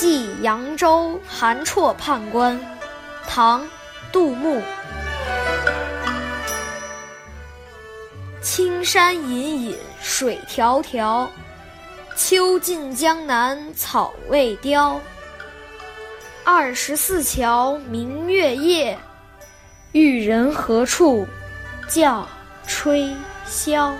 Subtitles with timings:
[0.00, 2.58] 寄扬州韩绰判官，
[3.28, 3.62] 唐·
[4.10, 4.58] 杜牧。
[8.40, 11.28] 青山隐隐水迢迢，
[12.16, 14.98] 秋尽江南草未凋。
[16.44, 18.96] 二十四桥明月夜，
[19.92, 21.26] 玉人何处
[21.90, 22.26] 教
[22.66, 23.14] 吹
[23.46, 23.92] 箫？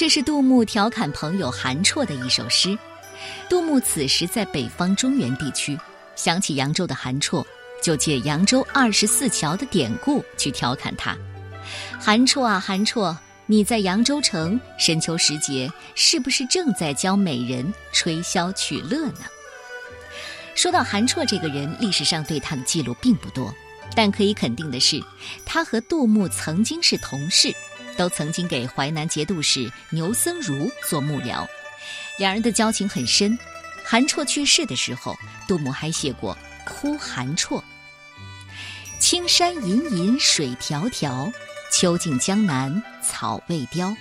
[0.00, 2.74] 这是杜牧调侃朋友韩绰的一首诗。
[3.50, 5.78] 杜牧此时在北方中原地区，
[6.16, 7.44] 想起扬州的韩绰，
[7.82, 11.14] 就借扬州二十四桥的典故去调侃他
[12.00, 19.26] ：“韩绰啊，韩绰，你在扬州城深秋时节，是不是正在教美人吹箫取乐呢？”
[20.56, 23.54] 说到韩绰这个人，历史上对他的记录并不多，
[23.94, 24.98] 但可以肯定的是，
[25.44, 27.54] 他和杜牧曾经是同事。
[27.96, 31.46] 都曾经给淮南节度使牛僧孺做幕僚，
[32.18, 33.38] 两人的交情很深。
[33.84, 35.16] 韩绰去世的时候，
[35.48, 36.36] 杜牧还写过
[36.68, 37.58] 《哭韩绰》
[39.00, 41.32] ：“青山隐隐水迢迢，
[41.72, 43.94] 秋尽江南草未凋。”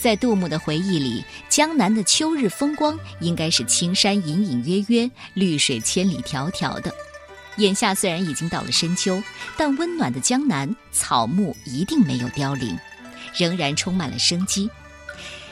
[0.00, 6.92] 在杜牧的回忆里，江南的秋日风光应该是青山隐隐约约、绿水千里迢迢的。
[7.58, 9.22] 眼下虽然已经到了深秋，
[9.56, 12.76] 但温暖的江南草木一定没有凋零。
[13.36, 14.68] 仍然充满了生机，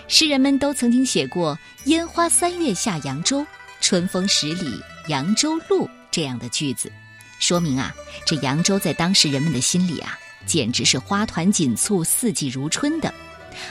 [0.08, 3.46] 诗人们都曾经写过“烟花三月下扬州，
[3.80, 6.90] 春风十里扬州路”这样的句子，
[7.38, 7.94] 说明啊，
[8.26, 13.12] 这扬州在当时人们的心里啊，简直是花团锦簇、四季如春的。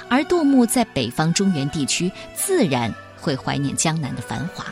[0.09, 4.65] 而杜牧在北方中原地区，自然会怀念江南的繁华。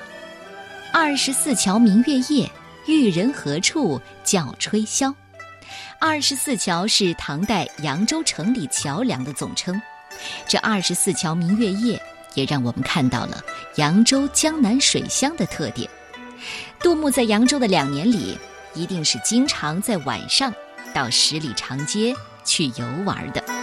[0.94, 2.50] 二十四桥明月夜，
[2.88, 5.14] 玉人何处教吹箫？
[6.00, 9.82] 二十四桥是唐代扬州城里桥梁的总称，
[10.48, 12.02] 这二十四桥明月夜
[12.34, 13.42] 也让我们看到了
[13.76, 15.90] 扬州江南水乡的特点。
[16.80, 18.38] 杜牧在扬州的两年里，
[18.74, 20.54] 一定是经常在晚上
[20.94, 22.16] 到十里长街
[22.46, 23.59] 去游玩的。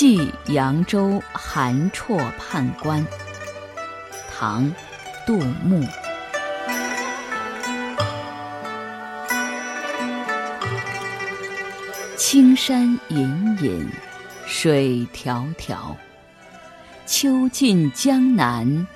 [0.00, 3.04] 寄扬州韩绰判官，
[4.32, 4.72] 唐，
[5.26, 5.84] 杜牧。
[12.16, 13.90] 青山隐隐，
[14.46, 15.96] 水迢迢，
[17.04, 18.86] 秋尽江南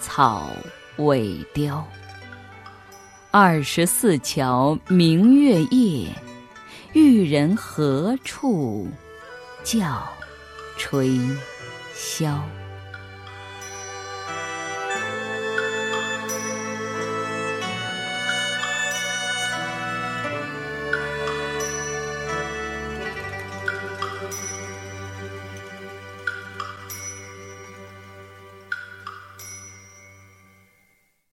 [0.00, 0.48] 草
[0.98, 1.84] 未凋。
[3.32, 6.08] 二十四桥明月夜，
[6.92, 8.86] 玉人何处
[9.64, 10.06] 教？
[10.76, 11.18] 吹
[11.94, 12.65] 箫。